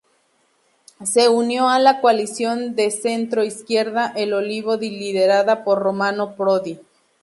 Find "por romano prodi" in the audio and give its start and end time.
5.63-6.79